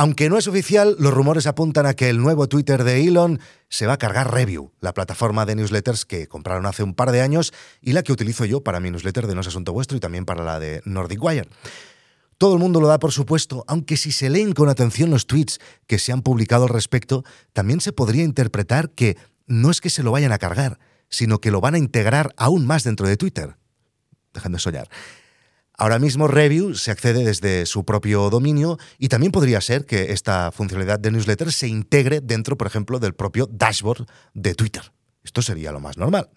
[0.00, 3.86] Aunque no es oficial, los rumores apuntan a que el nuevo Twitter de Elon se
[3.86, 7.52] va a cargar Review, la plataforma de newsletters que compraron hace un par de años
[7.82, 10.24] y la que utilizo yo para mi newsletter de No es Asunto Vuestro y también
[10.24, 11.50] para la de Nordic Wire.
[12.38, 15.60] Todo el mundo lo da por supuesto, aunque si se leen con atención los tweets
[15.86, 17.22] que se han publicado al respecto,
[17.52, 20.78] también se podría interpretar que no es que se lo vayan a cargar,
[21.10, 23.58] sino que lo van a integrar aún más dentro de Twitter.
[24.32, 24.88] Dejando de soñar.
[25.80, 30.52] Ahora mismo Review se accede desde su propio dominio y también podría ser que esta
[30.52, 34.92] funcionalidad de newsletter se integre dentro, por ejemplo, del propio dashboard de Twitter.
[35.24, 36.28] Esto sería lo más normal.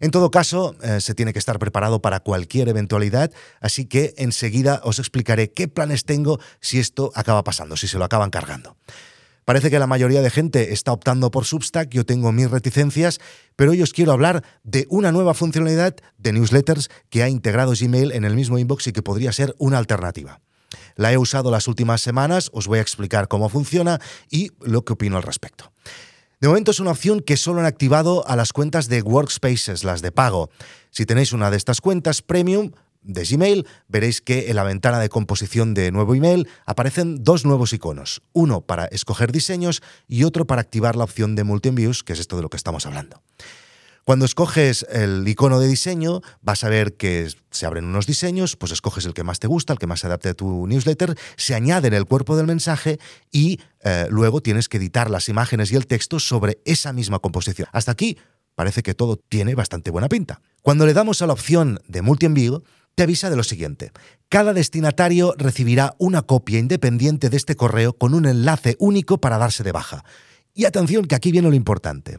[0.00, 4.80] En todo caso, eh, se tiene que estar preparado para cualquier eventualidad, así que enseguida
[4.82, 8.76] os explicaré qué planes tengo si esto acaba pasando, si se lo acaban cargando.
[9.44, 13.20] Parece que la mayoría de gente está optando por Substack, yo tengo mis reticencias,
[13.56, 18.12] pero hoy os quiero hablar de una nueva funcionalidad de newsletters que ha integrado Gmail
[18.12, 20.40] en el mismo inbox y que podría ser una alternativa.
[20.94, 24.00] La he usado las últimas semanas, os voy a explicar cómo funciona
[24.30, 25.72] y lo que opino al respecto.
[26.40, 30.02] De momento es una opción que solo han activado a las cuentas de Workspaces, las
[30.02, 30.50] de pago.
[30.90, 32.72] Si tenéis una de estas cuentas premium,
[33.02, 37.72] de Gmail, veréis que en la ventana de composición de nuevo email aparecen dos nuevos
[37.72, 42.20] iconos, uno para escoger diseños y otro para activar la opción de Multi-Enviews, que es
[42.20, 43.22] esto de lo que estamos hablando.
[44.04, 48.72] Cuando escoges el icono de diseño, vas a ver que se abren unos diseños, pues
[48.72, 51.54] escoges el que más te gusta, el que más se adapte a tu newsletter, se
[51.54, 52.98] añade en el cuerpo del mensaje
[53.30, 57.68] y eh, luego tienes que editar las imágenes y el texto sobre esa misma composición.
[57.70, 58.18] Hasta aquí
[58.56, 60.40] parece que todo tiene bastante buena pinta.
[60.62, 63.92] Cuando le damos a la opción de multi-envío, te avisa de lo siguiente.
[64.28, 69.62] Cada destinatario recibirá una copia independiente de este correo con un enlace único para darse
[69.62, 70.04] de baja.
[70.54, 72.18] Y atención, que aquí viene lo importante.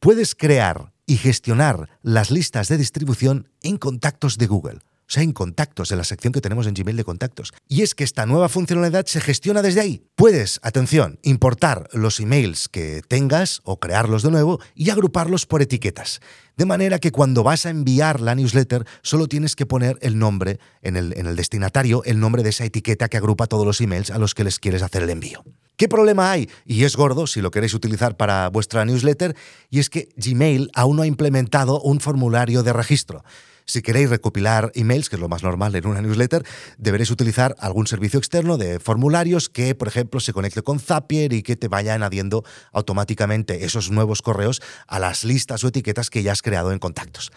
[0.00, 4.78] Puedes crear y gestionar las listas de distribución en contactos de Google.
[5.08, 7.54] O sea, en contactos, en la sección que tenemos en Gmail de contactos.
[7.68, 10.02] Y es que esta nueva funcionalidad se gestiona desde ahí.
[10.16, 16.20] Puedes, atención, importar los emails que tengas o crearlos de nuevo y agruparlos por etiquetas.
[16.56, 20.58] De manera que cuando vas a enviar la newsletter, solo tienes que poner el nombre
[20.82, 24.10] en el, en el destinatario, el nombre de esa etiqueta que agrupa todos los emails
[24.10, 25.44] a los que les quieres hacer el envío.
[25.76, 26.48] ¿Qué problema hay?
[26.64, 29.36] Y es gordo si lo queréis utilizar para vuestra newsletter,
[29.70, 33.22] y es que Gmail aún no ha implementado un formulario de registro.
[33.68, 36.46] Si queréis recopilar emails, que es lo más normal en una newsletter,
[36.78, 41.42] deberéis utilizar algún servicio externo de formularios que, por ejemplo, se conecte con Zapier y
[41.42, 46.30] que te vaya añadiendo automáticamente esos nuevos correos a las listas o etiquetas que ya
[46.30, 47.32] has creado en contactos.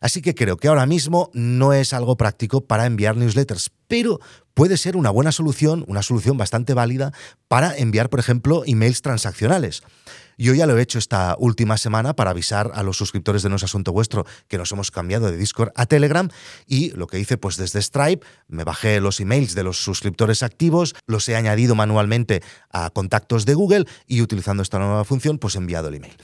[0.00, 4.20] Así que creo que ahora mismo no es algo práctico para enviar newsletters, pero
[4.52, 7.12] puede ser una buena solución, una solución bastante válida
[7.48, 9.82] para enviar, por ejemplo, emails transaccionales.
[10.36, 13.56] Yo ya lo he hecho esta última semana para avisar a los suscriptores de No
[13.56, 16.28] es Asunto Vuestro que nos hemos cambiado de Discord a Telegram
[16.66, 20.94] y lo que hice pues desde Stripe, me bajé los emails de los suscriptores activos,
[21.06, 25.58] los he añadido manualmente a contactos de Google y utilizando esta nueva función pues he
[25.58, 26.14] enviado el email.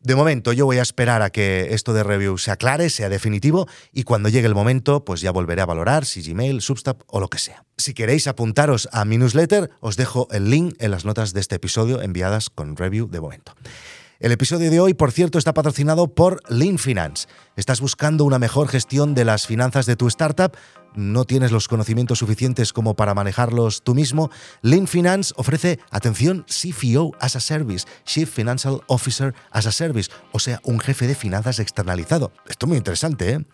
[0.00, 3.66] De momento yo voy a esperar a que esto de review se aclare, sea definitivo
[3.92, 7.28] y cuando llegue el momento pues ya volveré a valorar si Gmail, Substack o lo
[7.28, 7.64] que sea.
[7.76, 11.56] Si queréis apuntaros a mi newsletter os dejo el link en las notas de este
[11.56, 13.54] episodio enviadas con review de momento.
[14.20, 17.28] El episodio de hoy, por cierto, está patrocinado por Lean Finance.
[17.54, 20.56] ¿Estás buscando una mejor gestión de las finanzas de tu startup?
[20.96, 24.28] ¿No tienes los conocimientos suficientes como para manejarlos tú mismo?
[24.60, 30.40] Lean Finance ofrece, atención, CFO as a Service, Chief Financial Officer as a Service, o
[30.40, 32.32] sea, un jefe de finanzas externalizado.
[32.48, 33.44] Esto es muy interesante, ¿eh?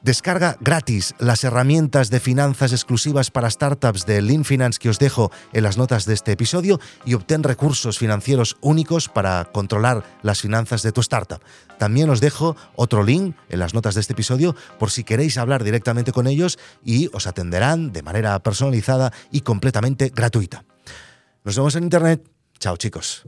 [0.00, 5.32] Descarga gratis las herramientas de finanzas exclusivas para startups de Lean Finance que os dejo
[5.52, 10.82] en las notas de este episodio y obtén recursos financieros únicos para controlar las finanzas
[10.84, 11.42] de tu startup.
[11.78, 15.64] También os dejo otro link en las notas de este episodio por si queréis hablar
[15.64, 20.64] directamente con ellos y os atenderán de manera personalizada y completamente gratuita.
[21.42, 22.22] Nos vemos en Internet.
[22.60, 23.26] Chao chicos.